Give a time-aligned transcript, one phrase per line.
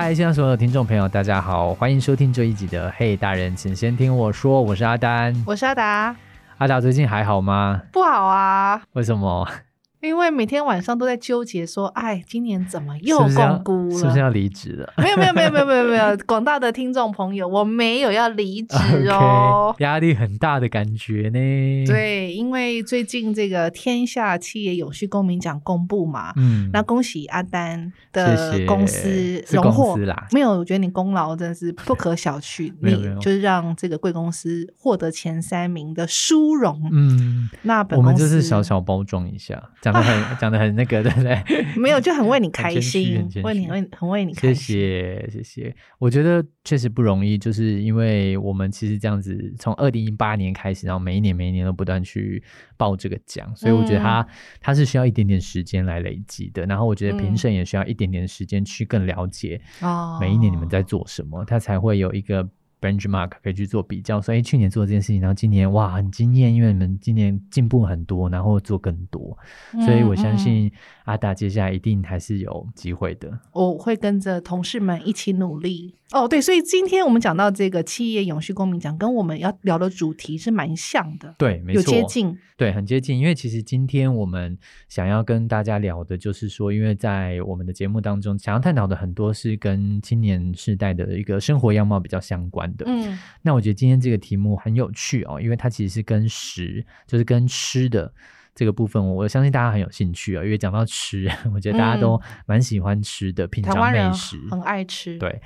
[0.00, 5.34] 嗨，现在所有的听众朋友，大家好，欢迎收听这一集的《嘿大人，请先听我说》，我是阿丹。
[5.44, 6.14] 我是阿达，
[6.58, 7.82] 阿达最近还好吗？
[7.92, 9.48] 不好啊，为什么？
[10.00, 13.98] 因为每天晚上都在纠结说，哎，今年怎么又是不是要共估了？
[13.98, 14.92] 是不是要离职了？
[14.96, 18.76] 没有没有没有没有没有没有， 广大的听众朋友，我没有要离职
[19.10, 19.74] 哦。
[19.80, 36.88] 压力很大的感觉呢。，对，因为最近这个天下企业永续公民奖公布嘛，嗯，那恭喜阿丹的公司荣获啦没有，我觉得你功劳真的是不可小觑， 你就是让这个贵公司获得前三名的殊荣。
[36.92, 39.60] 嗯，那本我们就是小小包装一下，
[39.92, 41.42] 讲的很讲的很那个， 对不对？
[41.76, 44.76] 没有，就很为你开心为你虚为很为你开心。
[44.76, 52.42] 谢谢谢谢，我觉得确实不容易，就是因为我们其实这样子从二零一八年开始，然后每一年每一年都不断去
[52.76, 54.26] 报这个奖，所以我觉得它、
[54.60, 56.66] 它是需要一点点时间来累积的。
[56.66, 62.48] 然后我觉得评嗯审也需要一点点时间去更了解哦每一年你们在做什么，它才会有一个。
[62.80, 69.36] Benchmark 可以去做比较，所以去年做这件事情，然后今年哇很惊艳，因为你们今年进步很多，然后做更多，
[69.84, 70.70] 所以我相信
[71.04, 73.38] 阿达接下来一定还是有机会的。
[73.52, 75.94] 我会跟着同事们一起努力。
[76.10, 82.34] 哦，对，所以今天我们讲到这个企业永续公民奖，跟我们要聊的主题是蛮像的，对，没有错，接近。
[82.56, 83.18] 对，很接近。
[83.18, 84.56] 因为其实今天我们
[84.88, 92.84] 想要跟大家聊的，就是说，因为在我们的节目当中，想要探讨的很多是跟青年世代的一个生活样貌比较相关的。
[92.88, 98.12] 嗯那我觉得今天这个题目很有趣哦，因为它其实是跟食，就是跟吃的。
[98.54, 104.36] 这个部分我，我相信大家很有兴趣啊、因为讲到吃，我觉得大家都蛮喜欢吃的，品尝美食。
[104.50, 105.40] 很爱吃。，对，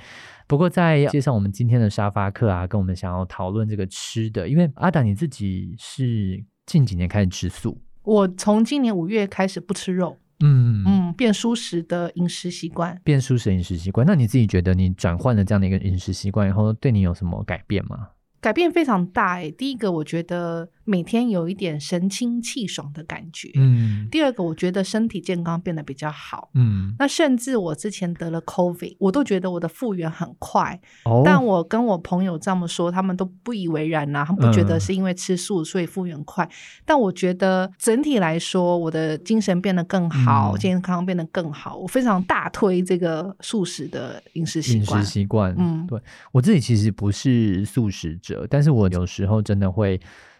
[0.47, 12.99] 不过在介绍我们今天的沙发课啊，跟我们想要讨论这个吃的，因为阿达你自己是近几年开始吃素，我从今年五月开始不吃肉，嗯嗯，变舒适的饮食习惯。
[13.03, 14.05] 变舒适饮食习惯。
[14.05, 18.09] 那你自己觉得你转换了这样的一个饮食习惯以后，对你有什么改变吗？
[18.43, 23.49] 改变非常大诶、第一个，我觉得每天有一点神清气爽的感觉。
[23.55, 26.49] 嗯第二个，我觉得身体健康变得比较好。
[26.53, 30.77] 嗯，那甚至我之前得了 COVID，我都觉得我的复原很快。
[31.05, 36.47] 哦，但我跟我朋友这么说，他们都不以为然呐、他们不觉得嗯是因为吃素所以复原快。
[36.83, 41.77] 但我觉得整体来说，我的精神变得更好，嗯健康变得更好。
[41.77, 45.11] 我非常大推这个素食的饮食习惯饮食。
[45.13, 45.97] 习惯，嗯对
[46.33, 49.99] 我自己其实不是素食者，但是我有时候真的会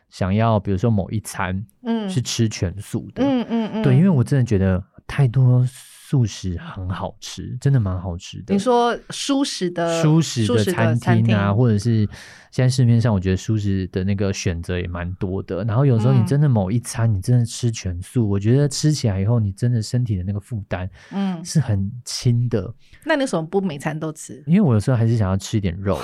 [0.09, 8.53] 想要，比如说某一餐嗯是吃全素的，嗯嗯嗯，对，因为我真的觉得太多素食很好吃，真的蛮好吃的。
[8.53, 12.07] 你说舒食的舒适的餐餐厅啊，或者是
[12.53, 15.63] 现在市面上，我觉得素食的那个选择也蛮多的。
[15.63, 22.71] 然后有时候你嗯真的某一餐你真的吃全素，我觉得吃起来以后，你真的身体的那个负担嗯，是很轻的。
[23.03, 24.43] 那你为什么不每餐都吃？
[24.45, 25.97] 因为我有时候还是想要吃一点肉。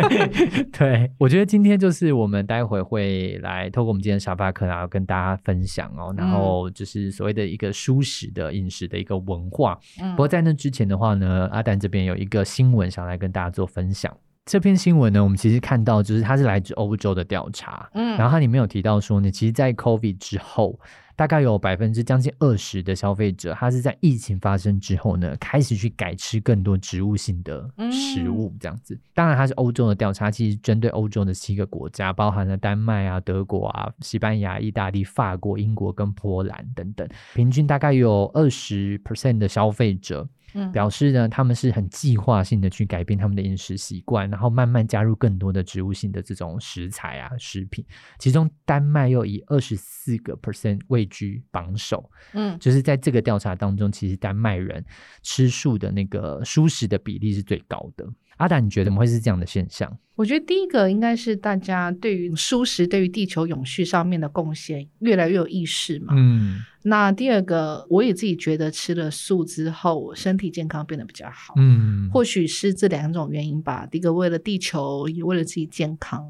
[0.72, 9.78] 对，我觉得今天就是我们待会会来透过我们今天的沙发课，然后跟大家分享哦，然后就是所谓的一个舒适的饮食的一个文化。
[10.00, 14.10] 嗯不过在那之前的话呢，阿丹这边有一个新闻想来跟大家做分享。
[14.44, 20.78] 这篇新闻呢，我们其实看到就是它是来自欧洲的调查，嗯然后它里面有提到说呢，其实，在 COVID 之后，
[21.16, 28.98] 大概有百分之将近二十的消费者，他是在疫情发生之后呢，开始去改吃更多植物性的食物，这样子。
[29.14, 40.28] 当然，它是欧洲的调查，其实针对欧洲的七个国家，包含了丹麦啊、德国啊、西班牙、意大利、法国、英国跟波兰等等，平均大概有二十 percent 的消费者。
[40.54, 47.84] 嗯表示呢，他们是很计划性的去改变他们的饮食习惯，然后慢慢加入更多的植物性的这种食材啊、食品。
[48.18, 54.84] 其中，丹麦又以二十四个 percent 位居榜首，嗯就是在这个调查当中，其实丹麦人
[55.22, 58.06] 吃素的那个素食的比例是最高的。
[58.36, 59.96] 阿达，你觉得怎么会是这样的现象？
[60.16, 66.14] 我觉得第一个应该是大家对于素食对于地球永续上面的贡献越来越有意识嘛。
[66.16, 71.54] 嗯那第二个，我也自己觉得吃了素之后，身体健康变得比较好。
[71.56, 73.86] 嗯，或许是这两种原因吧。
[73.86, 76.22] 第一个为了地球，也为了自己健康。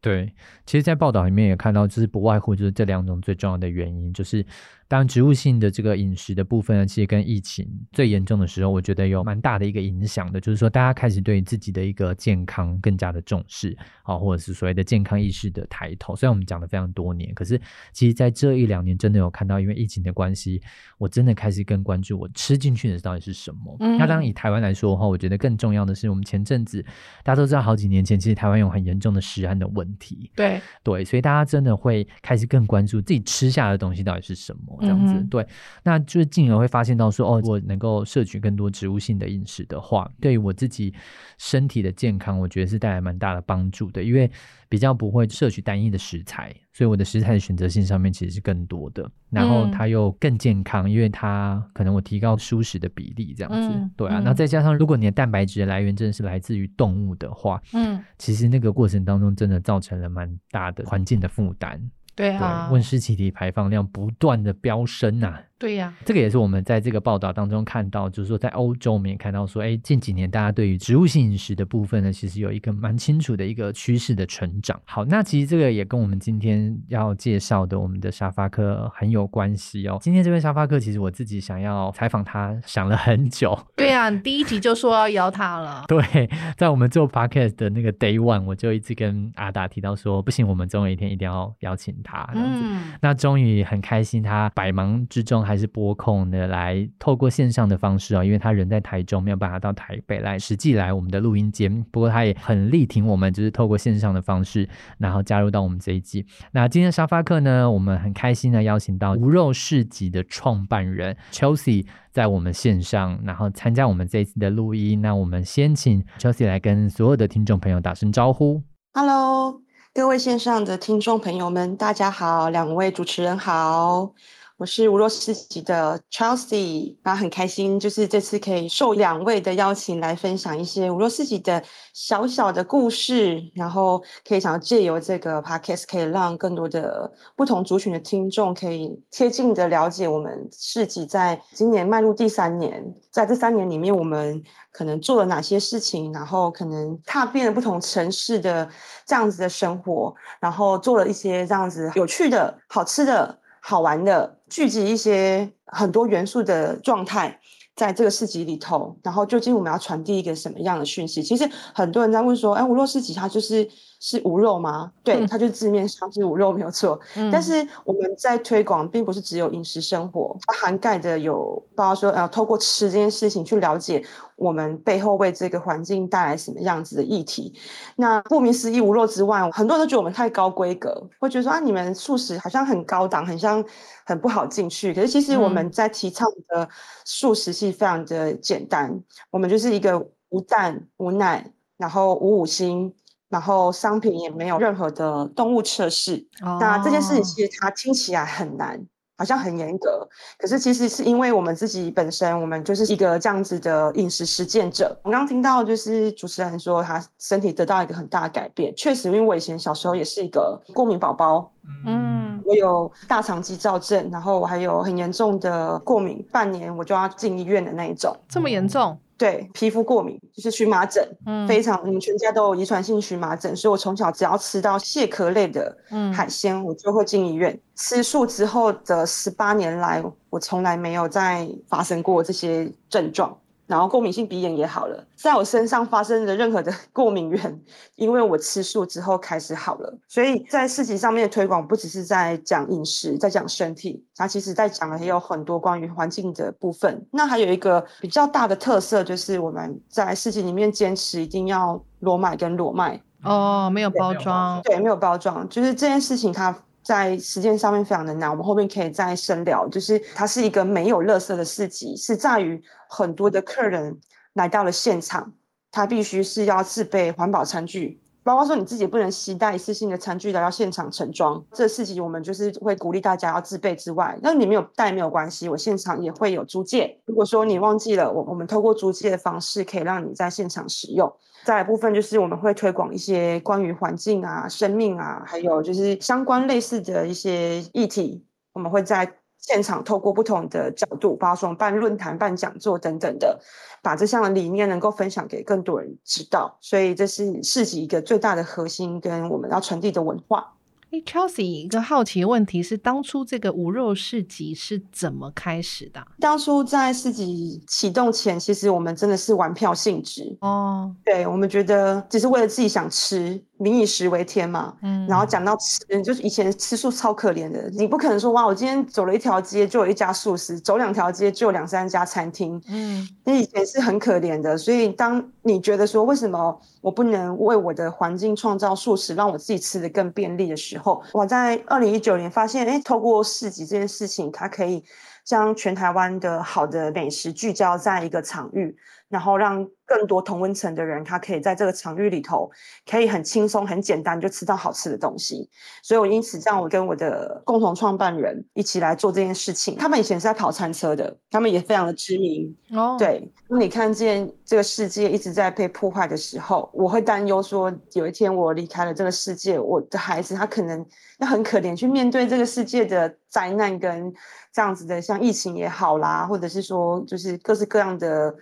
[0.00, 0.32] 对，
[0.64, 4.46] 其实，在报道里面也看到，就是不外乎就是这两种最重要的原因，就是
[4.88, 16.14] 当然植物性的这个饮食的部分呢，其实跟疫情最严重的时候，我觉得有蛮大的一个影响的，就是说大家开始对自己的一个健康更加的重视，啊，或者是所谓的健康意识的抬头。
[16.14, 17.60] 虽然我们讲了非常多年，可是
[17.92, 20.62] 其实在这一两年真的有看到，因为疫情的关系，
[20.98, 23.76] 我真的开始更关注我吃进去的到底是什么。
[23.80, 26.80] 嗯那当然以台湾来说的话，我觉得更重要的是，我们前阵子
[27.24, 34.75] 大家都知道，好几年前其实台湾有很严重的食安的问题，对，对，所以大家真的会开始更关注自己吃下的东西到底是什么。
[34.80, 35.14] 这样子。
[35.14, 35.46] 嗯对，
[35.82, 40.92] 那就是进而会发现到说，哦，我能够摄取更多植物性的饮食的话，对于我自己
[41.38, 44.30] 身体的健康，我觉得是带来蛮大的帮助的，因为
[44.68, 49.70] 比较不会摄取单一的食材，所以我的食材的选择性上面其实是更多的，然后嗯。
[49.76, 53.68] 它又更健康，因为它可能我提高舒适的比例这样子。
[53.74, 61.78] 嗯对啊，嗯那再加上如果你的蛋白质的来源真的是来自于动物的话，嗯，其实那个过程当中真的造成了蛮大的环境的负担，
[62.16, 65.40] 对，对啊，温室气体排放量不断的飙升啊。
[65.58, 74.78] 对呀、这个也是我们在这个报道当中看到，就是说在欧洲我们也看到说，哎，近几年大家对于植物性饮食的部分呢，其实有一个蛮清楚的一个趋势的成长。
[74.84, 79.98] 好，那其实这个也跟我们今天要介绍的我们的沙发客很有关系哦。
[80.02, 83.58] 今天这位沙发客，其实我自己想要采访他，想了很久。
[83.74, 85.84] 对呀、你第一集就说要邀他了。
[85.88, 92.60] 对，在我们做 podcast 的那个 day one，我就一直跟阿达提到说，不行，我们总有一天一定要邀请他这样子。
[92.62, 101.82] 嗯，那终于很开心，他百忙之中还是播控的来透过线上的方式哦，因为他人在台中，没有办法到台北来实际来我们的录音间。
[101.90, 106.26] 不过他也很力挺我们，就是透过线上的方式，然后加入到我们这一季。
[106.50, 115.00] 那今天沙发课呢，我们很开心的邀请到无肉市集的创办人 Chelsea 在我们线上，然后参加我们这一次的录音。
[115.00, 118.62] 那我们先请 Chelsea 来跟所有的听众朋友打声招呼。
[118.92, 119.60] Hello，
[119.94, 124.14] 各位线上的听众朋友们，大家好，两位主持人好，
[124.58, 131.62] 我是无肉市集的 Chelsea，那很开心，就是这次可以受两位的邀请来分享一些无肉市集的
[131.92, 144.42] 小小的故事，然后可以想要借由这个 podcast，可以让更多的不同族群的听众可以贴近的了解我们市集在今年迈入第三年，在这三年里面，我们
[144.72, 148.66] 可能做了哪些事情，然后可能踏遍了不同城市的
[149.04, 157.40] 这样子的生活，然后做了一些这样子有趣的、好吃的、好玩的，聚集一些很多元素的状态。
[157.74, 161.20] 在这个市集里头，然后究竟我们要传递一个什么样的讯息？
[161.20, 163.68] 其实很多人在问说，哎，无肉市集它就是
[163.98, 164.92] 是无肉吗？
[165.02, 174.04] 对，嗯它就字面上是无肉没有错，嗯但是我们在推广，并不是只有饮食生活，它涵盖的有包括说，呃，透过吃这件事情去了解
[174.36, 177.54] 我们背后为这个环境带来什么样子的议题。
[177.96, 183.64] 那顾名思义，无肉之外，很多人都觉得我们太高规格，会觉得说啊，你们素食好像很高档，很像
[184.04, 184.92] 很不好进去。
[184.92, 186.68] 可是其实我们在提倡的
[187.04, 192.94] 素食是非常的简单，我们就是一个无蛋、无奶，然后无五星。
[193.36, 197.22] 然后商品也没有任何的动物测试，那这件事情哦。
[197.22, 198.82] 其实它听起来很难，
[199.18, 204.98] 好像很严格，可是其实是因为我们自己本身，我们就是一个这样子的饮食实践者。
[205.02, 211.52] 我刚刚听到就是主持人说他身体得到一个很大的改变，确实，因为我以前小时候也是一个过敏宝宝，
[211.84, 212.16] 嗯。
[212.46, 218.16] 我有大肠肌躁症，然后我还有很严重的过敏，半年我就要进医院的那一种。
[218.28, 227.58] 这么严重，对，皮肤过敏就是荨麻疹，嗯非常，我们全家都有遗传性荨麻疹，所以我从小只要吃到蟹壳类的嗯海鲜，我就会进医院。
[227.74, 233.34] 吃素之后的十八年来，我从来没有再发生过这些症状。
[233.66, 237.60] 然后过敏性鼻炎也好了，在我身上发生的任何的 过敏源，
[237.96, 239.98] 因为我吃素之后开始好了。
[240.06, 247.04] 所以在市集上面的推广，不只是在讲饮食，在讲身体，它其实在讲的也有很多关于环境的部分。
[247.10, 258.30] 那还有一个比较大的特色，就是我们在市集里面坚持一定要裸买跟裸卖，哦，没有包装，对，没有包装，就是这件事情它在实践上面非常的难。
[258.30, 263.98] 我们后面可以再深聊，就是它是一个没有垃圾的市集，是在于很多的客人
[264.34, 265.32] 来到了现场，
[265.72, 268.00] 他必须是要自备环保餐具。
[268.26, 276.98] 包括说你自己不能携带一次性的餐具来到现场盛装，这事情我们就是会鼓励大家要自备之外，那你没有带没有关系，我现场也会有租借。
[277.04, 281.08] 如果说你忘记了，我我们透过租借的方式可以让你在现场使用。
[281.44, 289.08] 再来部分就是我们会推广一些关于环境啊、生命啊，还有就是相关类似的一些议题，我们会在
[289.46, 293.38] 现场透过不同的角度，包括说办论坛、办讲座等等的，
[293.80, 296.58] 把这项理念能够分享给更多人知道。
[296.60, 300.55] 所以这是市集一个最大的核心，跟我们要传递的文化。
[300.96, 306.06] 哎，Chelsea，一个好奇的问题是，当初这个无肉市集是怎么开始的啊？
[306.18, 310.34] 当初在市集启动前，其实我们真的是玩票性质。
[310.40, 314.74] 哦，对我们觉得只是为了自己想吃，民以食为天嘛。
[314.80, 324.56] 嗯，然后讲到吃，就是以前吃素超可怜的，你不可能说哇，我今天走了一条街就有一家素食，走两条街就有两三家餐厅，嗯那以前是很可怜的。
[324.56, 334.82] 所以当你觉得说为什么我不能为我的环境创造素食，让我自己吃的更便利的时候，我在二零一九年发现，哎，透过市集这件事情，它可以
[335.24, 338.76] 将全台湾的好的美食聚焦在一个场域。
[339.08, 342.50] 然后让更多同温层的人，他可以在这个场域里头，
[342.90, 345.48] 可以很轻松、很简单就吃到好吃的东西。
[345.80, 349.76] 所以我因此这样，我跟我的共同创办人一起来做这件事情。
[349.76, 352.52] 他们以前是在跑餐车的，他们也非常的知名。
[352.72, 353.32] 哦，对。
[353.48, 360.84] 当你看见这个世界一直在被破坏的时候，我会担忧说，有一天我离开了这个世界，我的孩子他可能
[361.20, 364.12] 要很可怜去面对这个世界的灾难跟
[364.52, 368.34] 这样子的，像疫情也好啦，或者是说就是各式各样的。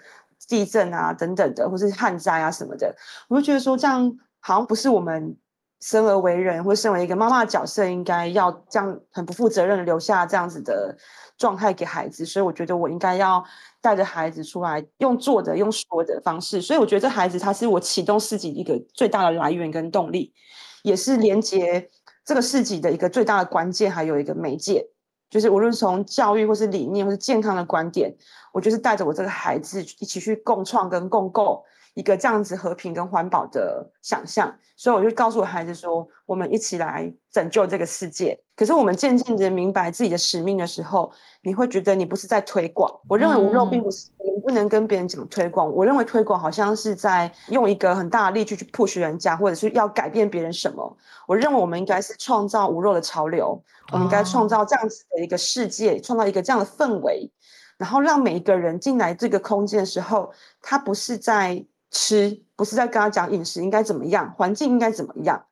[0.49, 2.95] 地震啊，等等的，或是旱灾啊什么的，
[3.29, 5.37] 我就觉得说这样好像不是我们
[5.81, 10.97] 生而为人，或身为一个妈妈的角色，应该要这样很不负责任的留下这样子的
[11.37, 12.25] 状态给孩子。
[12.25, 13.45] 所以我觉得我应该要
[13.83, 16.63] 带着孩子出来，用做的、用说的方式。
[16.63, 20.33] 所以我觉得这孩子他是我启动四级一个最大的来源跟动力，
[20.83, 21.91] 也是连接
[22.25, 24.89] 这个四级的一个最大的关键，还有一个媒介。
[25.35, 28.15] 就是无论从教育或是理念或是健康的观点，
[28.53, 31.65] 我就是带着我这个孩子一起去共创跟共构
[31.95, 34.55] 一个这样子和平跟环保的想象。
[34.77, 38.39] 所以我就告诉我孩子说，我们一起来拯救这个世界。
[38.57, 42.93] 可是我们渐渐的明白自己的使命的时候，你会觉得你不是在推广。
[43.09, 45.73] 我认为无肉并不是，你不能跟别人讲推广。
[45.73, 50.97] 我认为推广好像是在用一个很大的力气去 push 人家，或者是要改变别人什么。
[51.29, 57.31] 我认为我们应该是创造无肉的潮流，我们应该创造这样子的一个世界，创造一个这样的氛围，
[57.79, 65.47] 然后让每一个人进来这个空间的时候，他不是在吃，不是在跟他讲饮食应该怎么样，环境应该怎么样。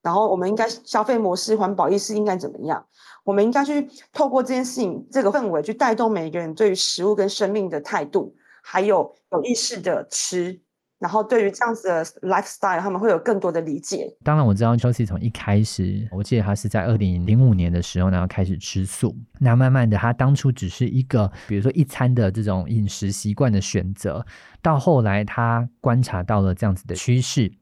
[0.00, 2.86] 然后我们应该消费模式、环保意识应该怎么样？
[3.24, 10.62] 我们应该去透过这件事情、这个氛围，去带动每一个人对于食物跟生命的态度，还有有意识的吃。
[10.98, 14.12] 然后对于这样子的 lifestyle，他们会有更多的理解。
[14.24, 19.14] 当然，我知道 Chelsea 从一开始，我记得他是在二零零五年的时候，然后开始吃素。
[19.38, 24.26] 那慢慢的，他当初只是一个，比如说一餐的这种饮食习惯的选择，
[24.60, 27.52] 到后来他观察到了这样子的趋势。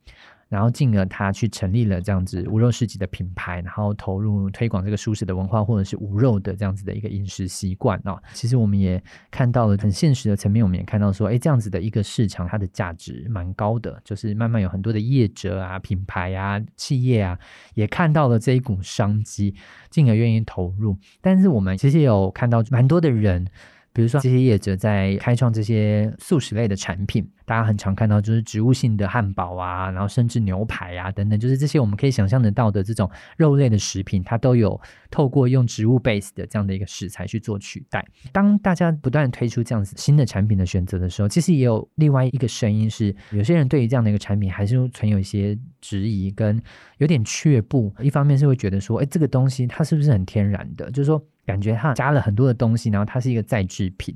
[0.49, 8.17] 然后进而他去成立了这样子无肉市集的品牌，然后投入推广这个舒适的文化，或者是无肉的这样子的一个饮食习惯啊。
[8.33, 17.38] 其实我们也看到了很现实的层面，我们也看到说，哎，这样子的一个市场，它的价值蛮高的，就是慢慢有很多的业者啊、品牌啊、企业啊，
[17.75, 19.55] 也看到了这一股商机，
[19.91, 20.97] 进而愿意投入。
[21.21, 23.47] 但是我们其实有看到蛮多的人。
[23.93, 34.79] 比如说，这些业者在开创这些素食类的产品，大家很常看到就是植物性的汉堡啊，然后甚至牛排啊等等，就是这些我们可以想象得到的这种肉类的食品，它都有
[35.11, 38.05] 透过用植物 base 的这样的一个食材去做取代。
[38.33, 46.61] 当大家不断推出这样子新的产品的选择的时候，其实也有另外一个声音是，有些人对于这样的一个产品还是存有一些质疑跟
[46.99, 47.95] 有点却步。
[48.00, 50.91] 一方面是会觉得说，哎，这个东西它是不是很天然的？
[50.91, 51.25] 就是说。
[51.47, 54.12] 感觉它加了很多的东西，然后它是一个再制品，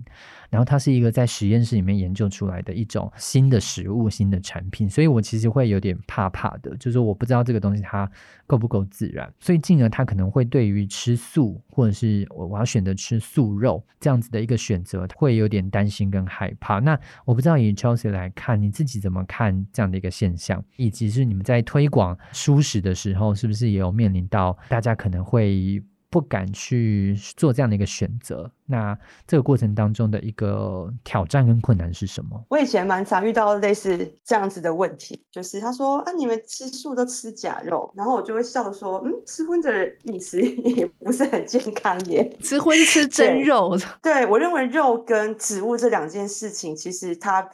[0.50, 8.10] 然后它是一个在实验室里面研究出来的一种新的食物、新的产品，所以我其实会有点怕怕的，就是我不知道这个东西它
[8.46, 16.78] 够不够自然，所以进而它可能会对于吃素或者是我我要选择吃素肉这样子的一个选择，会有点担心跟害怕。
[16.80, 25.82] 那我不知道以 Chelsea 来看，你自己怎么看这样的一个现象，以及是你们在推广素食的时候，是不是也有面临到大家可能会？
[26.10, 28.98] 不敢去做这样的一个选择，那
[29.28, 32.44] 这个过程当中的一个挑战跟困难是什么？
[32.48, 43.78] 我以前蛮常遇到类似这样子的问题，就是他说啊，你们吃素都吃假肉，然后我就会笑说，嗯，吃荤的饮食也不是很健康耶， 吃荤吃真肉。
[44.02, 47.48] 对我认为肉跟植物这两件事情，其实它。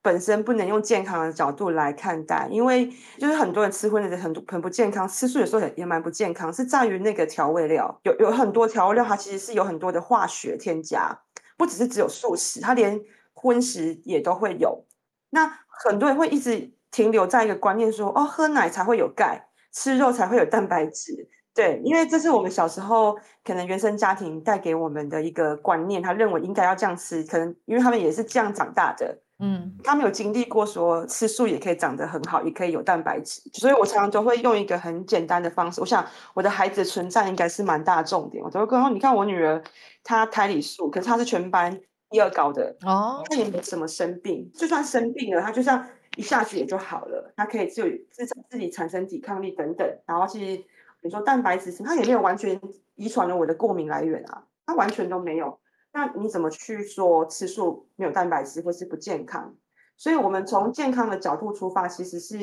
[0.00, 2.88] 本身不能用健康的角度来看待，因为
[3.18, 11.18] 就是很多人吃荤的很多很不健康，吃素有时候也也蛮不健康，是在于那个调味料有有很多调味料，它其实是有很多的化学添加，
[11.56, 13.00] 不只是只有素食，它连
[13.34, 14.84] 荤食也都会有。
[15.30, 21.28] 那很多人会一直停留在一个观念说，哦，喝奶才会有钙，吃肉才会有蛋白质。
[21.54, 29.22] 对，因为这是我们小时候可能原生家庭带给我们的一个观念，他认为应该要这样吃，可能因为他们也是这样长大的。
[29.40, 35.80] 嗯，他们有经历过说吃素也可以长得很好，也可以有蛋白质，所以我常常都会用一个很简单的方式。
[35.80, 36.04] 我想
[36.34, 39.62] 我的孩子的存在应该是蛮大重点，我都会跟他说：你看我女儿，
[40.02, 41.80] 她胎里素，可是她是全班
[42.10, 49.88] 第二高的哦，她也没什么生病，就算生病了，她就像一下子也就好了，她可以自自自己产生抵抗力等等。
[50.04, 50.64] 然后其实
[51.00, 52.60] 你说蛋白质，她也没有完全
[52.96, 55.60] 遗传了我的过敏来源啊，她完全都没有。
[55.92, 59.54] 那你怎么去说吃素没有蛋白质或是不健康？
[59.96, 62.36] 所以我们从健康的角度出发，其实是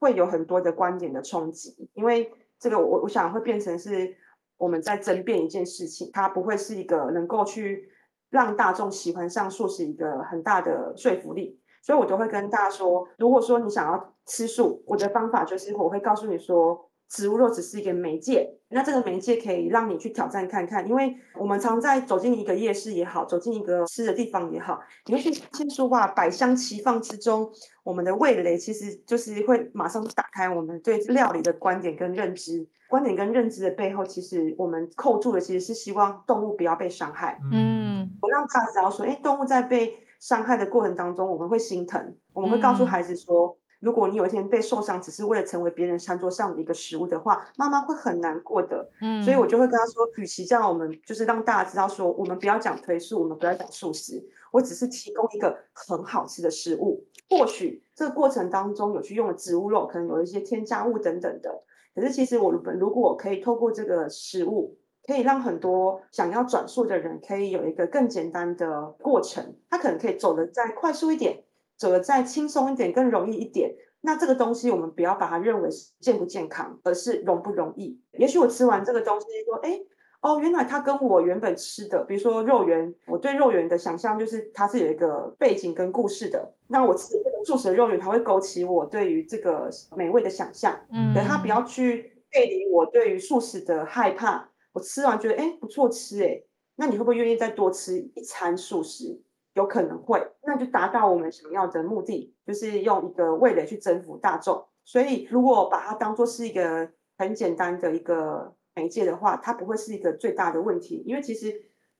[0.00, 4.16] 会有很多的观点的冲击，因为这个我我想会变成是
[4.56, 7.88] 我们在争辩一件事情，它不会是一个能够去
[8.30, 11.60] 让大众喜欢上素食一个很大的说服力。
[11.80, 20.86] 所以我都会跟大家说，如果说你想要吃素，我的方法就是我会告诉你说，植物肉只是一个媒介，那这个媒介可以让你去挑战看看。
[20.86, 27.50] 因为我们常在走进一个夜市也好，走进一个吃的地方也好，你会去发现说，哇，百香齐放之中，
[27.82, 32.68] 我们的味蕾其实就是会马上打开我们对料理的观点跟认知。
[32.90, 37.38] 观点跟认知的背后，其实我们扣住的其实是希望动物不要被伤害。
[37.52, 48.90] 嗯，不让大家知道说，哎，动物在被伤害的过程当中，我们会心疼，我们会告诉孩子说，如果你有一天被受伤，只是为了成为别人餐桌上的一个食物的话，妈妈会很难过的。
[49.00, 57.04] 嗯，所以我就会跟他说，与其这样，我们就是让大家知道说，我们不要讲推素，我们不要讲素食，我只是提供一个很好吃的食物。
[57.30, 61.62] 或许这个过程当中有去用的植物肉，可能有一些添加物等等的。
[61.94, 71.44] 可是其实我们如果可以透过这个食物，可以让很多想要转述的人可以有一个更简单的过程，他可能可以走得再快速一点，
[71.78, 73.74] 走得再轻松一点，更容易一点。
[74.00, 78.00] 那这个东西我们不要把它认为是健不健康，而是容不容易。
[78.12, 79.80] 也许我吃完这个东西说，哎，
[80.20, 86.54] 哦，原来它跟我原本吃的，比如说肉圆，我对肉圆的想象就是它是有一个背景跟故事的。
[86.68, 90.78] 那我吃这个素食的肉圆，它会勾起我对于这个美味的想象。
[90.92, 94.48] 嗯，可它不要去背离我对于素食的害怕。
[94.72, 96.40] 我吃完觉得哎不错吃哎，
[96.76, 99.20] 那你会不会愿意再多吃一餐素食？
[99.58, 104.64] 有可能会，那就达到我们想要的目的，就是用一个味蕾去征服大众。
[104.84, 106.88] 所以如果把它当做是一个
[107.18, 111.52] 很简单的一个媒介的话，它不会是一个最大的问题，因为其实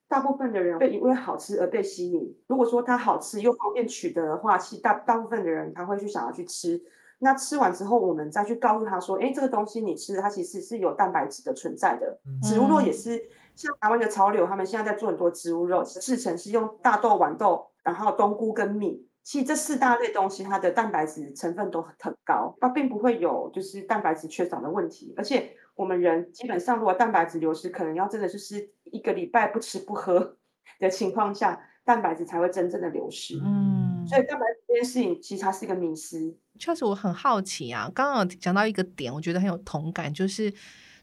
[0.07, 2.33] 大部分的人会因为好吃而被吸引。
[2.47, 6.81] 如果说它好吃又方便取得的话，其实大大部分的人他会去想要去吃。
[7.21, 12.17] 那吃完之后，我们再去告诉他说：“哎，这个东西你吃，它其实是有蛋白质的存在的。
[12.41, 13.21] 植物肉也是，
[13.59, 19.05] 像台湾的潮流，他们现在在做很多植物肉，制成是用大豆、豌豆，然后冬菇跟米。
[19.25, 25.13] 其实这四大类东西，它的蛋白质成分都很高，它并不会有就是蛋白质缺少的问题。
[25.17, 30.37] 而且我们人基本上，如果蛋白质流失，可能要真的就是一个礼拜不吃不喝
[30.79, 33.39] 的情况下，蛋白质才会真正的流失。
[33.45, 37.91] 嗯，所以蛋白质这件事情，其实它是一个迷思。”确实，我很好奇啊。
[37.95, 40.51] 刚刚有讲到一个点，我觉得很有同感，就是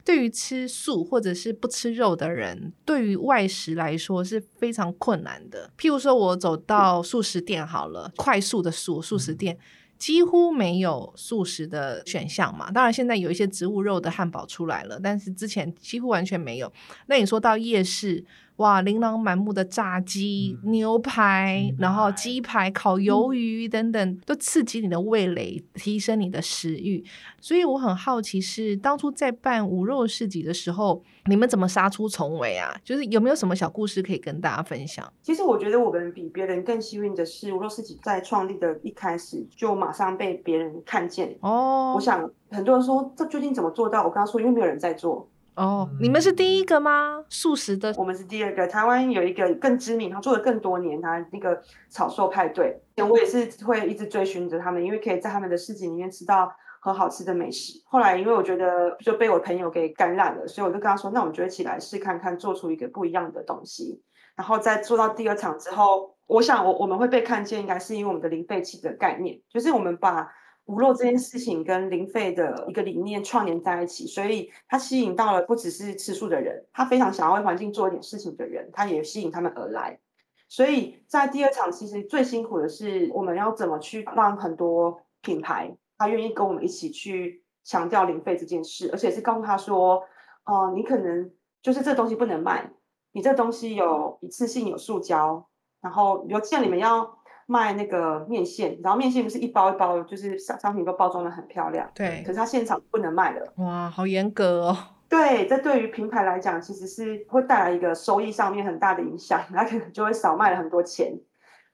[0.05, 5.71] 对于吃素或者是不吃肉的人，对于外食来说是非常困难的。
[5.77, 9.57] 譬如说，我走到素食店好了，快速的素素食店
[9.97, 12.71] 几乎没有素食的选项嘛。
[12.71, 16.71] 当然，现在有一些植物肉的汉堡出来了，但是之前几乎完全没有。
[17.07, 18.23] 那你说到夜市？
[18.57, 27.03] 哇，琳琅满目的炸鸡、牛排，然后鸡排、烤鱿鱼等等，都刺激你的味蕾，提升你的食欲。
[27.41, 32.73] 所以我很好奇，是当初在办无肉市集的时候，你们怎么杀出重围啊？
[32.81, 35.05] 就是有没有什么小故事可以跟大家分享？
[35.21, 41.35] 其实我觉得我们比别人更幸运的是，无肉市集在创立的一开始就马上被别人看见。
[41.41, 44.05] 哦，我想很多人说这究竟怎么做到？
[44.05, 45.27] 我跟他说，因为没有人在做。
[45.55, 47.23] 哦，你们是第一个吗？
[47.29, 48.67] 素食的，我们是第二个。
[48.67, 57.81] 台湾有一个更知名，他做了更多年，他那个草兽派对，我也是会一直追寻着他们，因为可以在他们的市集里面吃到很好吃的美食。
[57.85, 64.01] 后来因为我觉得就被我朋友给感染了，所以我就跟他说，那我们就一起来试看看，做出一个不一样的东西。
[64.35, 70.29] 然后在做到第二场之后，我想我我们会被看见，应该是因为我们的零废弃的概念，就是我们把。
[70.65, 79.99] 无肉这件事情跟零费的一个理念串联在一起，所以它吸引到了不只是吃素的人，他非常想要为环境做一点事情的人，他也吸引他们而来。
[80.47, 90.04] 所以在第二场，其实最辛苦的是我们要怎么去让很多品牌他愿意跟我们一起去强调零费这件事，而且是告诉他说，
[90.45, 92.71] 哦，你可能就是这东西不能卖，
[93.12, 95.47] 你这东西有一次性有塑胶，
[95.82, 97.14] 然后比如像你们要。
[97.47, 101.89] 卖那个面线，然后面线不是一包一包，就是商商品都包装的很漂亮。
[101.93, 102.23] 对。
[102.25, 103.53] 可是它现场不能卖了。
[103.58, 104.77] 哇，好严格哦。
[105.08, 111.13] 对，这对于品牌来讲，其实是会带来一个收益上面很大的影响，它可能就会少卖了很多钱。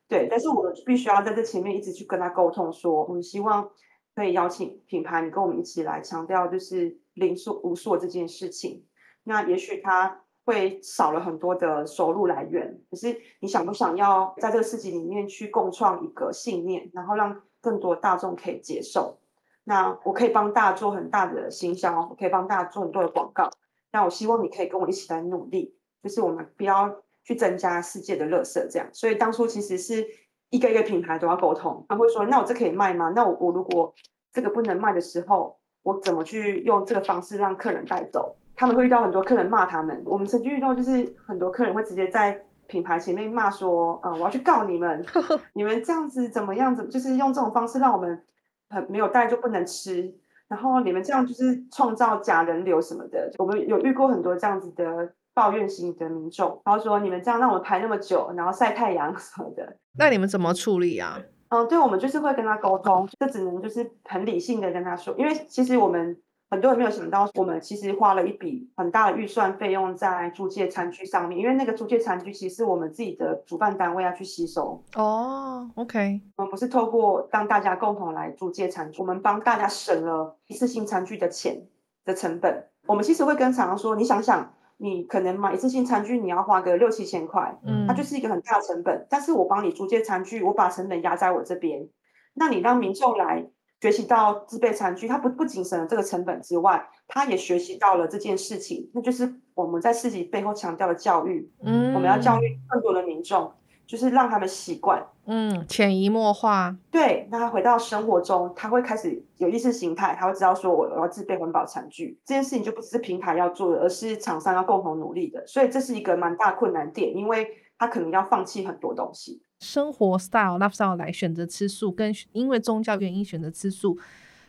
[0.07, 3.69] 对，但是我必须要在这前面一直去跟他沟通，说我们希望
[4.13, 8.85] 可以邀请品牌，你跟我们一起来强调就是零塑无塑这件事情。
[9.23, 10.20] 那也许他。
[10.45, 19.17] 会少了很多的收入来源，可是你想不想要在这个市集里面去共创一个信念，然后让更多大众可以接受？
[19.63, 23.49] 那我可以帮大家做很大的行销，我可以帮大家做很多的广告。
[23.91, 28.87] 那我希望你可以跟我一起来努力，就是我们不要去增加世界的垃圾，这样。
[28.91, 30.05] 所以当初其实是
[30.49, 33.11] 一个一个品牌都要沟通，他会说，那我这可以卖吗？
[33.15, 33.93] 那我我如果
[34.33, 38.35] 这个不能卖的时候，我怎么去用这个方式让客人带走？
[38.61, 45.03] 他们会遇到很多客人骂他们，我们曾经遇到就是很多客人会直接在品牌前面骂说，嗯，我要去告你们，
[45.53, 48.23] 你们这样子怎么样子，就是用这种方式让我们
[48.69, 50.13] 很没有带就不能吃，
[50.47, 61.19] 然后你们这样就是创造假人流什么的，我们有遇过很多这样子的抱怨型的民众，然后说你们这样让我排那么久，然后晒太阳什么的，那你们怎么处理啊？
[61.49, 66.15] 嗯，对，我们就是会跟他沟通，这只能就是很理性的跟他说，因为其实我们
[66.51, 74.83] 很多人没有想到，我们其实花了一笔很大的预算费用在租借餐具上面，因为那个租借餐具其实是我们自己的主办单位要去吸收。
[74.95, 81.65] 哦，OK，我们不是透过让大家共同来租借餐具，我们帮大家省了一次性餐具的钱
[82.05, 82.67] 的成本。
[82.85, 84.53] 我们其实会跟厂商说，你想想。
[84.83, 89.05] 你可能买一次性餐具，你要花个六七千块，嗯，它就是一个很大的成本。
[89.07, 91.87] 但是我帮你租借餐具，我把成本压在我这边，
[92.33, 93.45] 那你让民众来
[93.81, 103.51] 学习到自备餐具，他不不仅省了这个成本之外，他也学习到了这件事情，那就是我们在市集背后强调的教育，嗯，我们要教育更多的民众。
[103.87, 106.73] 就是让他们习惯，嗯，潜移默化。
[106.89, 115.45] 对，那他回到生活中，他会开始有意识形态，他会知道说，我我要自备环保餐具这件事情就不只是平台要做的，而是厂商要共同努力的。
[115.45, 117.45] 所以这是一个蛮大困难点，因为
[117.77, 119.41] 他可能要放弃很多东西。
[119.61, 123.97] 生活 style、lifestyle 来选择吃素，跟因为宗教原因选择吃素。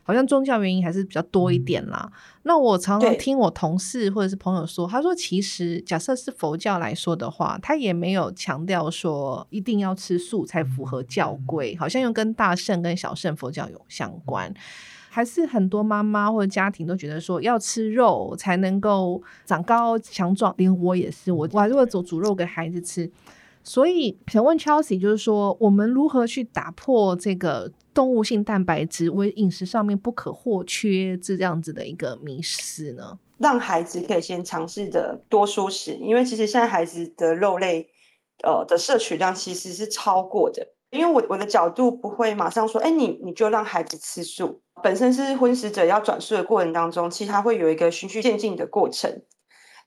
[0.05, 2.11] 好像宗教原因还是比较多一点啦。
[2.43, 14.53] 那我常常听我同事或者是朋友说，他说其实假设是佛教来说的话，他也没有强调说一定要吃素才符合教规，好像又跟大圣跟小圣佛教有相关。
[15.09, 23.09] 还是很多妈妈或者家庭都觉得说要吃肉才能够长高强壮，连我也是，我我还是会煮煮肉给孩子吃。
[23.63, 27.71] 所以想问 Chelsea，就是说我们如何去打破这个？
[27.95, 33.19] 动物性蛋白质为饮食上面不可或缺这样子的一个迷思呢？
[33.37, 37.87] 让孩子可以先尝试的多蔬食，因为其实现在孩子的肉类，
[38.45, 40.67] 呃的摄取量其实是超过的。
[40.91, 44.63] 因为我我的角度不会马上说，哎，你你就让孩子吃素。
[44.83, 49.21] 本身是荤食者要转素的过程当中，其实它会有一个循序渐进的过程。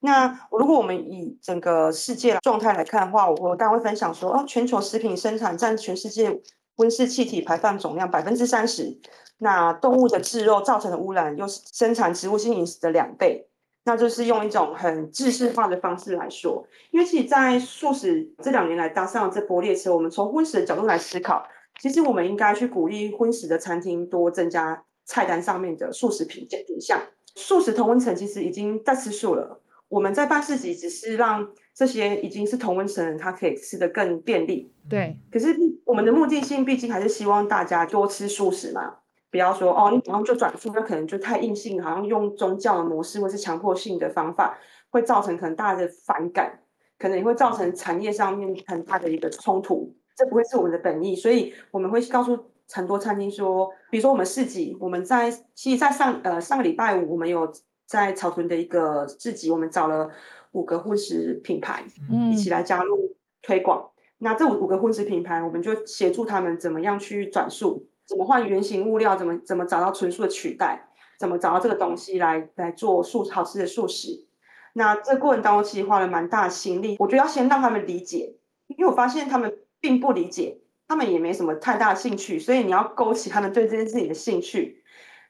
[0.02, 6.42] 那如果我们以整个世界状态来看的话，我我当然会分享说，哦，全球食品生产占全世界。
[6.78, 9.00] 温室气体排放总量百分之三十，
[9.38, 13.48] 那动物的制肉造成的污染又是生产植物性饮食的两倍，
[13.86, 16.68] 那就是用一种很制式化的方式来说。
[16.92, 21.48] 因为其实，在素食这两年来搭上了这波列车，我们从荤食的角度来思考，
[21.80, 27.00] 其实我们应该去鼓励荤食的餐厅多增加菜单上面的素食品品项。
[27.36, 31.48] 素食同温层其实已经在吃素了，我们在办市集只是让。
[31.78, 34.72] 这些已经是同温层人，他可以吃的更便利。
[34.90, 44.58] 对，可是我们的目的性毕竟还是希望大家多吃素食嘛，不要说哦，你然后就转素，那可能就太硬性，好像用宗教的模式或是强迫性的方法，
[44.90, 46.62] 会造成很大的反感，
[46.98, 49.94] 可能也会造成产业上面很大的一个冲突。
[50.16, 52.40] 这不会是我们的本意，所以我们会告诉
[52.72, 57.52] 很多餐厅说，比如说我们市集，我们在其实，在上呃上个礼拜五，我们有
[57.86, 60.12] 在草屯的一个市集，我们找了。
[60.56, 61.84] 五个荤食品牌
[62.32, 63.90] 一起来加入推广。
[64.20, 70.88] 那这五五个荤食品牌，我们就协助他们怎么样去转述，怎么换原型物料，怎么怎么找到纯素的取代，
[71.20, 74.26] 怎么找到这个东西来来做素好吃的素食。
[74.72, 76.96] 那这过程当中其实花了蛮大的心力。
[77.00, 84.82] 我觉得要先让他们理解，因为我发现他们并不理解，他们也没什么太大的兴趣，所以你要勾起他们对这件事情的兴趣，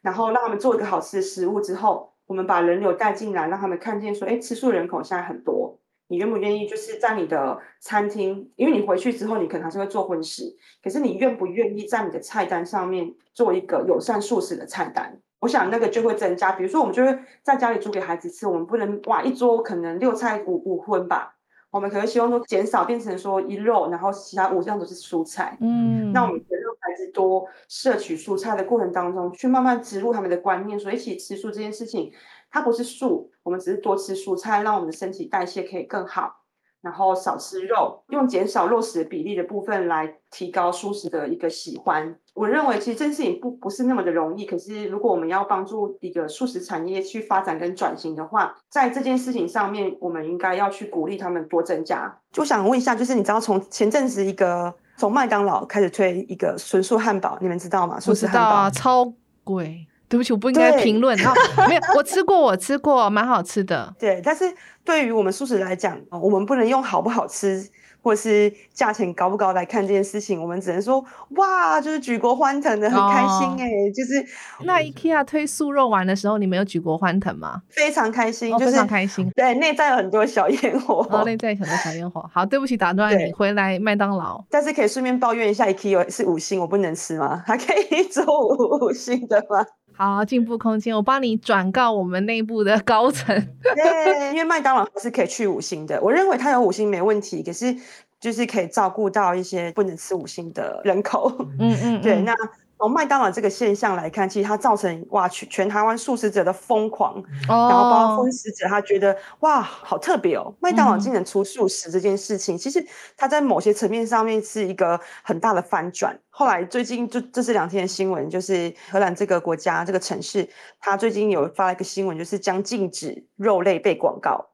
[0.03, 2.11] 然后让他们做一个好吃的食物之后。
[2.27, 6.67] 我们把人流带进来，让他们看见说，哎，吃素人口现在很多，你愿不愿意？
[6.67, 15.19] 就是在你的餐厅，因为你回去之后，你可能还是会做荤食，可是你愿不愿意在你的菜单上面做一个友善素食的菜单？
[15.41, 16.53] 我想那个就会增加。
[16.53, 21.34] 比如说，我们就会在家里煮给孩子吃，我们不能哇一桌可能六菜五五荤吧，
[21.75, 25.57] 我们可能希望说减少，变成说一肉，然后其他五样都是蔬菜。
[25.59, 26.41] 嗯，那我们。
[26.87, 32.13] 孩子多摄取蔬菜的过程当中，去慢慢植入他们的观念，说一起吃素这件事情，
[32.51, 36.44] 它不是素，我们只是多吃蔬菜，让我们的身体代谢可以更好，
[36.85, 42.15] 然后少吃肉，用减少肉食比例的部分来提高素食的一个喜欢。
[42.35, 52.15] 我认为其实这件事情不不是那么的容易，可是如果我们要帮助一个素食产业去发展跟转型的话，在这件事情上面，我们应该要去鼓励他们多增加。
[52.31, 54.73] 就想问一下，就是你知道从前阵子一个。
[54.97, 57.97] 从麦当劳开始推一个纯素汉堡，你们知道吗？
[58.07, 59.85] 我知道啊，超贵。
[60.15, 61.17] 对不起，我不应该对评论。
[61.25, 61.33] 哦，
[61.67, 63.93] 没有，我吃过，我吃过，蛮好吃的。
[63.99, 64.45] 对，但是
[64.85, 67.69] 对于我们素食来讲，呃我们不能用好不好吃
[68.01, 74.23] 或是价钱高不高来看这件事情，我们只能说哇，就是举国欢腾的，很开心哦哎、就是
[74.63, 77.63] 那 IKEA 推素肉丸的时候，你们有举国欢腾吗？
[77.69, 79.27] 非常开心，哦，非就是常开心。
[79.35, 81.05] 对内在有很多小烟火。
[81.09, 82.29] 哦内在很多小烟火。
[82.31, 84.41] 好，对不起，打断你，回来麦当劳。
[84.51, 87.43] 但是可以顺便抱怨一下，IKEA 是五星，我不能吃吗？
[87.45, 88.23] 还可以做
[88.55, 89.65] 五星的吗？
[89.97, 93.35] 好，进步空间，我帮你转告我们内部的高层。
[93.75, 97.75] 对，因为麦当劳是可以去五星的，我认为它有五星没问题，可是
[98.19, 101.33] 就是可以照顾到一些不能吃五星的人口。
[101.59, 102.33] 嗯嗯，对，嗯那
[102.77, 112.85] 从麦当劳这个现象来看，其实它造成哇全全台湾素食者的疯狂，然后包括哦荤，食者，他觉得哇好特别哦，麦当劳嗯竟然出素食这件事情，其实
[113.17, 116.19] 它在某些层面上面是一个很大的翻转。
[116.29, 120.47] 后来最近就这是两天的新闻，就是荷兰这个国家这个城市，
[120.79, 124.49] 它最近有发了一个新闻，就是将禁止肉类被广告。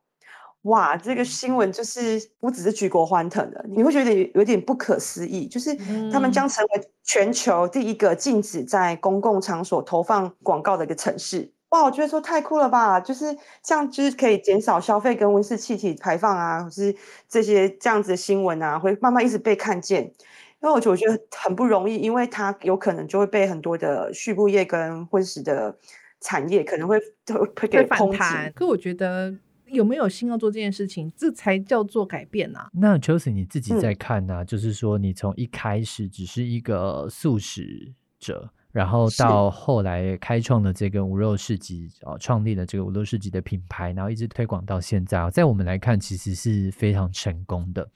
[0.63, 5.75] 哇，这个新闻就是不只是举国欢腾的，你会觉得有有点不可思议，就是
[6.11, 11.51] 他们嗯将成为全球第一个禁止在公共场所投放广告的一个城市。
[11.69, 12.99] 哇，我觉得说太酷了吧！
[12.99, 16.93] 就是这样，就是可以减少消费跟温室气体排放啊，或是
[17.29, 20.03] 这些这样子的新闻啊，会慢慢一直被看见。
[20.03, 25.75] 因为我觉得我觉得很不容易，因为它有可能就会被很多的畜牧业跟荤食的
[26.19, 28.17] 产业可能会会会给会反抨击。
[28.17, 28.51] 弹。
[28.53, 29.33] 可我觉得
[29.71, 32.69] 有没有心要做这件事情，这才叫做改变啊。
[32.73, 47.89] 那 Chelsea 你自己嗯在看呢、就是说你从一开始只是一个素食者，然后到后来开创了这个无肉市集，哦，创立了这个无肉市集的品牌，然后一直推广到现在啊，在我们来看，其实是非常成功的。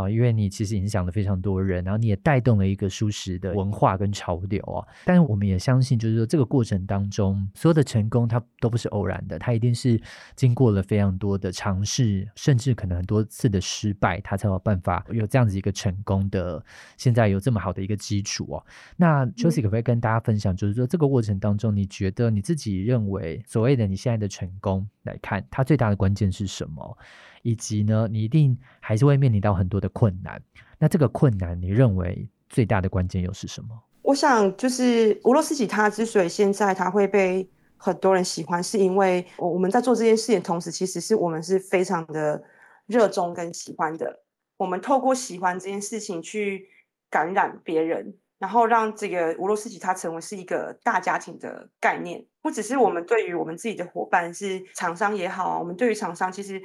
[0.00, 4.86] 啊，因为你其实影响了非常多人，然后你也带动了一个舒适的文化跟潮流啊。
[5.04, 10.00] 但是我们也相信，就是说这个过程当中，所有的成功它都不是偶然的，它一定是
[10.34, 16.64] 经过了非常多的尝试，甚至可能很多次的失败，它才有办法有这样子一个成功的，
[16.96, 18.66] 现在有这么好的一个基础哦。
[18.96, 26.96] 那 Josie 可不可以跟大家分享，就是说这个过程当中，你觉得你自己认为所谓的你现在的成功来看，它最大的关键是什么？
[27.42, 30.42] 以及呢，你一定还是会面临到很多的困难。
[30.78, 33.68] 那这个困难，你认为最大的关键又是什么？
[34.02, 42.42] 我想，就是俄罗斯吉他之所以现在它会被很多人喜欢，是因为我我们在做这件事情的同时，其实是我们是非常的
[42.86, 44.20] 热衷跟喜欢的。
[44.56, 46.66] 我们透过喜欢这件事情去
[47.08, 52.24] 感染别人，然后让这个俄罗斯吉他成为是一个大家庭的概念。
[52.42, 56.60] 不只是我们对于我们自己的伙伴是厂商也好，我们对于厂商其实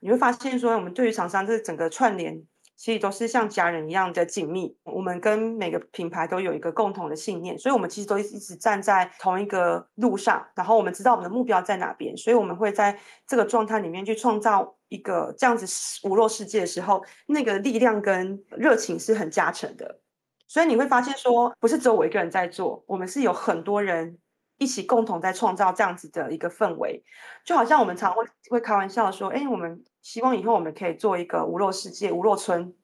[0.00, 2.42] 你会发现说，我们对于厂商这整个串联。
[2.76, 4.76] 其实都是像家人一样的紧密。
[4.84, 10.46] 我们跟每个品牌都有一个共同的信念，所以我们其实都一直站在同一个路上。
[10.54, 15.66] 然后我们知道我们的目标在哪边，所以我们会在这个状态里面去创造一个这样子
[16.06, 20.00] 无弱世界的时候，那个力量跟热情是很加成的。
[20.48, 24.16] 所以你会发现说，不是只有我一个人在做，我们是有很多人
[24.58, 27.04] 一起共同在创造这样子的一个氛围。
[27.44, 32.74] 就好像我们常会会开玩笑说，哎，我们希望以后我们可以做一个无肉世界、无肉村，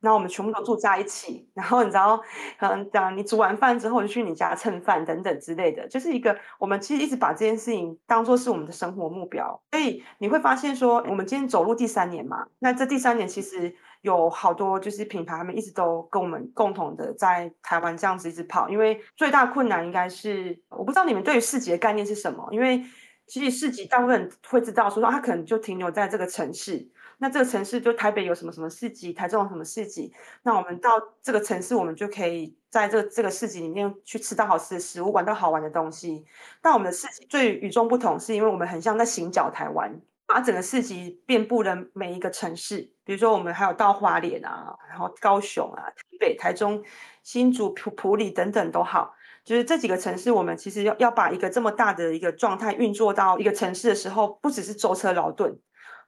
[0.00, 2.20] 然后我们全部都住在一起，然后你知道，
[2.60, 9.60] 嗯，这样你煮完饭之后就去你家蹭饭等等之类的，就是一个我们其实一直把这件事情当做是我们的生活目标。
[9.72, 22.84] 所以你会发现说，我们今天走入第三年嘛，那这第三年其实有好多就是品牌，他们一直都跟我们共同的在台湾这样子一直跑，因为最大困难应该是我不知道你们对于市集的概念是什么，因为。
[23.28, 26.88] 其实市集大部分会知道，说他可能就停留在这个城市。
[27.18, 30.12] 那这个城市就台北有什么什么市集，台中有什么市集。
[30.42, 30.90] 那我们到
[31.22, 36.24] 这个城市，我们就可以在这个这个市集里面去吃到好吃的食物，玩到好玩的东西。
[36.60, 42.90] 但我们的市集最与众不同，是因为我们很像在行脚台湾，把整个市集遍布了每一个城市。
[43.04, 46.82] 比如说，我们还有到花莲啊，然后高雄啊、台北、台中、
[47.22, 49.14] 新竹、埔埔里等等都好。
[49.44, 55.56] 就是这几个城市，我们其实要要把一个这么大的一个状态运作到一个城市的时候，不只是舟车劳顿，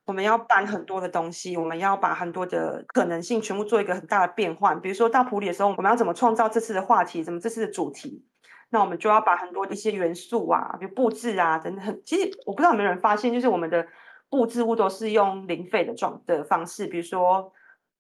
[0.09, 4.81] 我们要搬很多的东西，我们要把很多的可能性全部做一个很大的变换。
[4.81, 8.25] 比如说到普里的时候，我们要怎么创造这次的话题，怎么这次的主题？
[8.71, 12.03] 那我们就要把很多一些元素啊，比如布置啊等等。
[12.07, 13.87] 其实我不知道有没有人发现，就是我们的
[14.31, 17.53] 布置物都是用零费的状的方式，比如说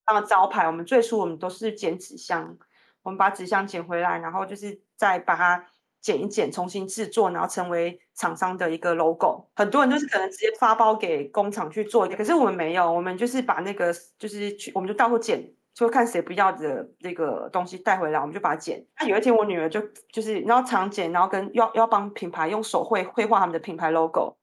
[0.06, 2.56] 当招牌，我们最初我们都是剪纸箱。
[3.02, 5.62] 我们把纸箱捡回来，然后就是再把它
[6.00, 9.48] 剪一剪，重新制作，然后成为厂商的一个 logo。
[9.54, 18.84] 很多人就是可能直接发包给工厂去做一个，可是我们没有，我们就是把那个就是去，我们就到处剪就看谁不要的那个东西带回来，我们就把它剪。
[19.00, 19.80] 那有一天我女儿就
[20.12, 24.36] 就是然后常剪，然后跟要要帮品牌用手绘绘画他们的品牌 logo。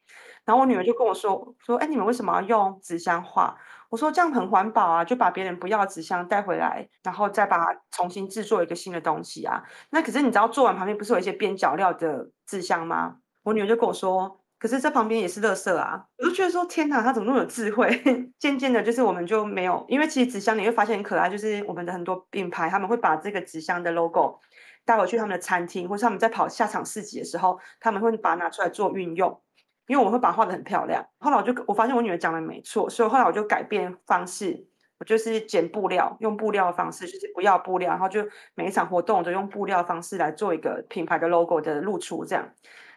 [0.45, 3.57] 然后我女儿就跟我说说，哎，你们为什么要用纸箱画？
[3.89, 9.63] 我说这样很环保啊，就把别人不要纸箱带回来，然后再把它重新制作一个新的东西啊。
[9.91, 13.17] 那可是你知道做完旁边不是有一些边角料的纸箱吗？
[13.43, 16.05] 我女儿就跟我说，可是这旁边也是垃圾啊。
[16.17, 17.87] 我就觉得说，天哪，她怎么那么有智慧？
[18.39, 24.39] 渐渐的，就是我们就没有，因为其实纸箱你会发现很可爱，就是我们的很多品牌他们会把这个纸箱的 logo
[24.83, 29.41] 带回去他们的餐厅，或是他们在跑下场市集的时候，他们会把它拿出来做运用。
[29.87, 34.65] 因为我会把它画的很漂亮，后来我就我发现我女儿讲的没错，所以后来我就改变方式，
[34.97, 42.49] 我就是剪布料，用布料的方式，就是不要布料，然后就每一场活动我都用布料的方式来做一个品牌的 logo 的露出，这样，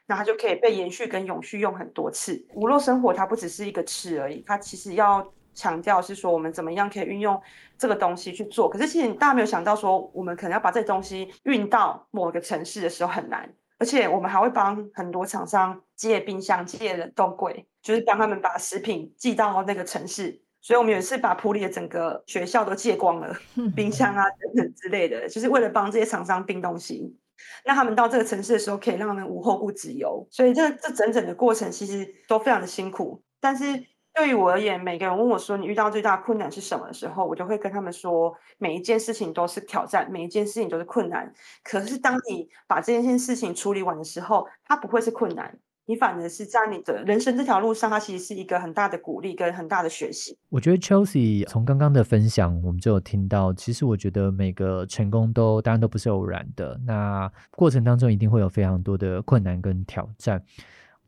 [0.06, 2.46] 那它就可以被延续跟永续用很多次。
[2.54, 7.38] 无肉生活它不只是一个吃而已，它其实要强调是说我们怎么样可以运用
[7.76, 8.68] 这个东西去做。
[8.68, 13.52] 可是其实大家没有想到说，我们可能要把这东西运到某个城市的时候很难。
[13.78, 20.42] 而且我们还会帮很多厂商借冰箱、借冷冻柜，就是帮他们把食品寄到那个城市。
[20.60, 23.32] 所以我们有一次把普里的整个学校都借光了，
[23.76, 27.16] 冰箱啊等等之类的，就是为了帮这些厂商冰东西。
[27.64, 30.26] 那他们到这个城市的时候，可以让他们无后顾之忧。
[30.30, 33.84] 所以这这整整的过程其实都非常的辛苦，但是。
[34.18, 41.32] 对于我而言，每个人问我说你遇到最大困难是什么的时候，我就会跟他们说，每一件事情都是挑战，每一件事情都是困难。
[41.62, 50.36] 可是当你把这件事情处理完的时候，它不会是困难，你反而是在你的人生这条路上，它其实是一个很大的鼓励跟很大的学习。
[50.48, 60.42] 我觉得 Chelsea 从刚刚的分享，我们就有听到，其实我觉得每个成功都当然都不是偶然的，那过程当中一定会有非常多的困难跟挑战。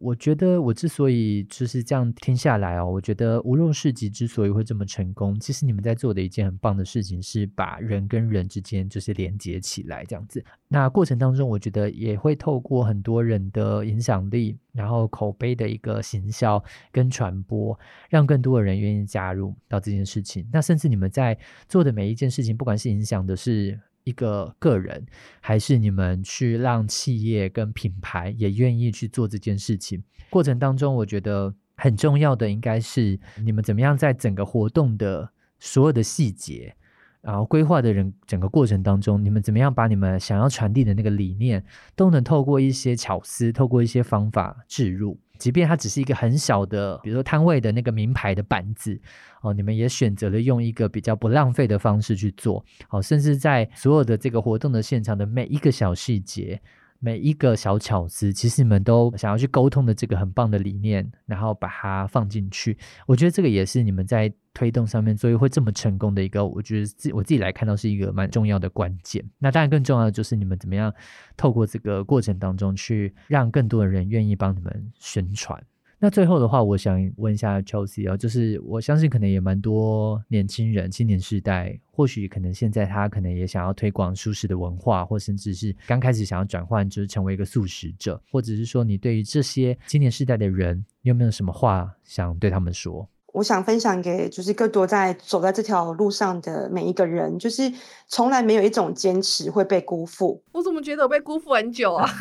[0.00, 10.42] 我觉得我之所以就是这样听下来哦，我觉得无肉市集之所以会这么成功，其实你们在做的一件很棒的事情是把人跟人之间就是连接起来这样子。
[10.68, 20.48] 那过程当中，我觉得也会透过很多人的影响力，然后口碑的一个行销跟传播，让更多的人愿意加入到这件事情。
[20.50, 23.78] 那甚至你们在做的每一件事情，不管是影响的是。
[24.04, 25.06] 一个个人，
[25.40, 36.74] 还是你们去让企业跟品牌也愿意去做这件事情过程当中，我觉得很重要的应该是你们怎么样在整个活动的所有的细节，
[37.20, 45.18] 然后规划的人整个过程当中，你们怎么样把你们想要传递的那个理念，都能透过一些巧思，透过一些方法置入。
[45.40, 49.00] 即便它只是一个很小的，比如说摊位的那个名牌的板子，
[49.40, 56.60] 哦，你们也选择了用一个比较不浪费的方式去做，哦，甚至在所有的这个活动的现场的每一个小细节。
[57.02, 62.76] 每一个小巧思，其实你们都想要去沟通的这个很棒的理念，然后把它放进去。
[63.06, 69.24] 我觉得这个也是你们在推动上面，所以会这么成功的一个，我觉得自我自己来看到是一个蛮重要的关键。
[69.38, 70.92] 那当然更重要的就是你们怎么样
[71.36, 75.58] 透过这个过程当中去让更多的人愿意帮你们宣传。
[76.02, 93.06] 那最后的话，我想问一下 Chelsea 啊，就是我相信可能也蛮多年轻人、青年世代，或许可能现在他可能也想要推广素食的文化，或甚至是刚开始想要转换，就是成为一个素食者，或者是说你对于这些青年世代的人，你有没有什么话想对他们说？
[93.34, 97.70] 我想分享给就是更多在走在这条路上的每一个人，就是
[98.08, 100.42] 从来没有一种坚持会被辜负。
[100.52, 102.08] 我怎么觉得我被辜负很久啊？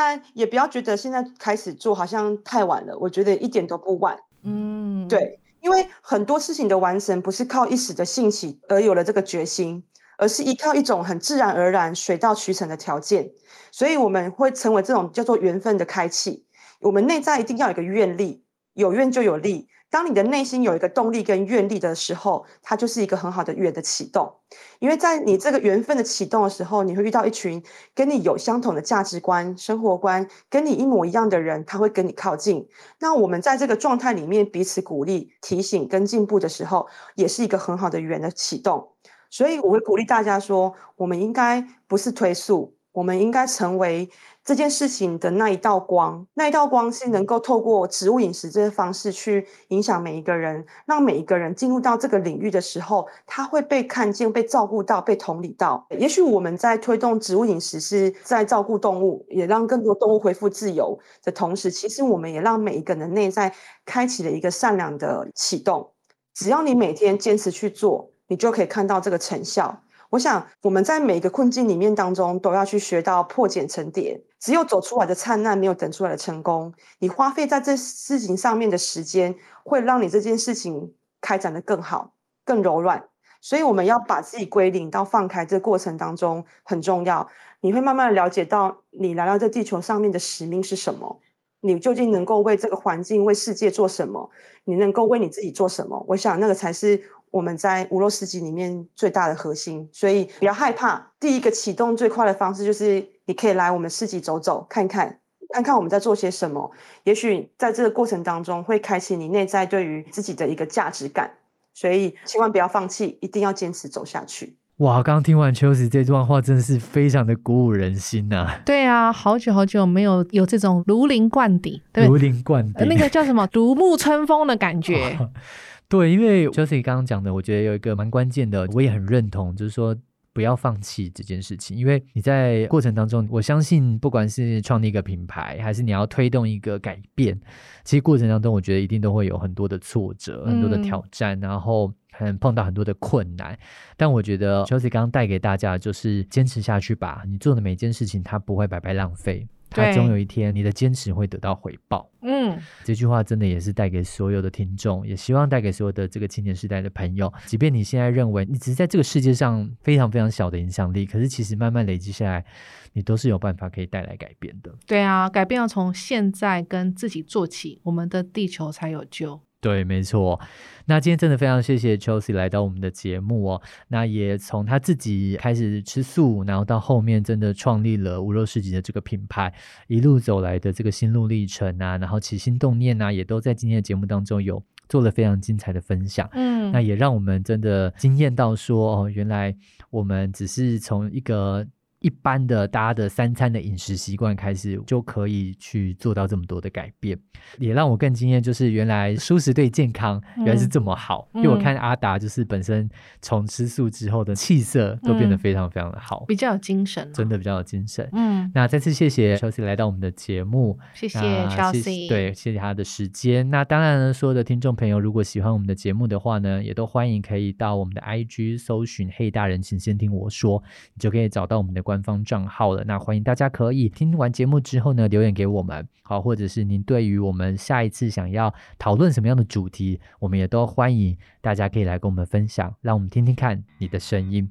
[0.00, 4.16] 但也不要觉得现在开始做好像太晚了，我觉得一点都不晚。
[4.44, 9.82] 嗯，对，因为很多事情的完成不是靠一时的兴起而有了这个决心，
[10.16, 13.32] 而是依靠一种很自然而然、水到渠成的条件。
[13.72, 16.46] 所以我们会成为这种叫做缘分的开启。
[16.78, 18.44] 我们内在一定要有一个愿力。
[18.74, 19.66] 有愿就有力。
[19.90, 24.34] 当你的内心有一个动力跟愿力的时候，它就是一个很好的缘的启动。
[24.78, 27.62] 因为在你这个缘分的启动的时候，你会遇到一群
[27.94, 32.68] 跟你有相同的价值观、生活观，跟你一模一样的人，他会跟你靠近。
[33.00, 38.92] 那我们在这个状态里面彼此鼓励、提醒跟进步的时候，也是一个很好的缘的启动。
[39.30, 44.10] 所以我会鼓励大家说，我们应该不是推速，我们应该成为。
[44.48, 55.86] 这件事情的那一道光，那一道光是能够透过植物饮食这些方式去影响每一个人，让每一个人进入到这个领域的时候，他会被看见、被照顾到、被同理到。
[55.90, 65.90] 也许我们在推动植物饮食是在照顾动物，也让更多动物恢复自由的同时，其实我们也让每一个人内在开启了一个善良的启动。
[66.32, 69.82] 只要你每天坚持去做，你就可以看到这个成效。
[70.10, 74.22] 我想，我们在每个困境里面当中，都要去学到破茧成蝶。
[74.40, 76.72] 只有走出来的灿烂，没有等出来的成功。
[77.00, 79.34] 你花费在这事情上面的时间，
[79.64, 83.04] 会让你这件事情开展的更好、更柔软。
[83.42, 87.28] 所以我们要把自己归零到放开，这过程当中很重要。
[87.60, 91.20] 你会慢慢的了解到，你来到这地球上面的使命是什么？
[91.60, 94.30] 你究竟能够为这个环境、为世界做什么？
[94.64, 96.02] 你能够为你自己做什么？
[96.08, 99.88] 我想那个才是我们在五六十级里面最大的核心。
[99.92, 105.18] 所以不要害怕，第一个启动最快的方式就是你可以来我们市集走走看看。
[105.50, 106.70] 看看我们在做些什么，
[107.04, 111.30] 也许在这个过程当中会开启你内在对于自己的一个价值感，
[111.72, 114.58] 所以千万不要放弃，一定要坚持走下去。
[114.76, 118.60] 哇，刚刚听完秋子这段话，真的是非常的鼓舞人心呐！
[118.66, 125.18] 对啊，好久好久没有有这种如临灌顶，对如临灌顶，那个叫什么如沐春风的感觉。
[125.88, 129.96] 对，因为秋实刚刚讲的，我觉得有一个蛮关键的，我也很认同，就是说。
[130.34, 137.36] 不要放弃这件事情，因为你在过程当中，我相信不管是创立一个品牌，还是你要推动一个改变，
[137.82, 143.58] 其实过程当中，我觉得一定都会有很多的挫折、很多的挑战，然后很碰到很多的困难。
[143.96, 149.48] 但我觉得 Chelsea 刚刚带给大家就是坚持下去吧，你做的每件事情，它不会白白浪费。
[149.78, 152.10] 他总有一天，你的坚持会得到回报。
[152.22, 157.32] 嗯，这句话真的也是带给所有的听众，也希望带给所有的这个青年时代的朋友。
[157.46, 162.44] 即便你现在认为你只是在这个世界上非常非常小的影响力，可是其实慢慢累积下来，
[162.92, 164.74] 你都是有办法可以带来改变的。
[164.86, 169.40] 对啊，改变要从现在跟自己做起，我们的地球才有救。
[169.60, 170.40] 对，没错。
[170.86, 173.62] 那今天真的非常谢谢 Chelsea 来到我们的节目哦。
[173.88, 179.52] 那也从他自己开始吃素，然后到后面真的创立了无肉市集的这个品牌，
[179.88, 186.28] 一路走来的这个心路历程啊，然后起心动念啊，也都在今天的节目当中有做了非常精彩的分享。
[186.32, 189.56] 嗯，那也让我们真的惊艳到说哦，原来
[189.90, 191.66] 我们只是从一个。
[192.00, 197.18] 一般的大家的三餐的饮食习惯开始就可以去做到这么多的改变，
[197.58, 201.28] 也让我更惊艳，就是原来素食对健康原来是这么好。
[201.34, 202.88] 因为我看阿达就是本身
[203.20, 208.08] 从吃素之后的气色都变得非常非常的好，比较有精神，真的比较有精神。
[208.12, 211.18] 嗯，那再次谢谢 Chelsea 来到我们的节目，谢谢
[211.48, 213.50] Chelsea，对，谢谢他的时间。
[213.50, 220.62] 那当然呢，所有的听众朋友如果喜欢我们的节目的话呢，也都欢迎可以到我们的 IG 搜寻“黑大人，请先听我说”，
[220.94, 221.82] 你就可以找到我们的。
[221.88, 234.46] 官方账号了，那欢迎大家可以听完节目之后呢留言给我们，好，或者是您对于我们下一次想要讨论什么样的主题，我们也都欢迎大家可以来跟我们分享，让我们听听看你的声音。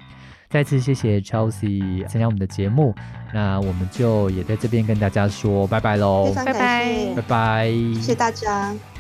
[0.50, 2.96] 再次谢谢 Chelsea 参加我们的节目，
[3.32, 8.97] 那我们就也在这边跟大家说拜拜喽，拜拜，拜拜，谢谢大家。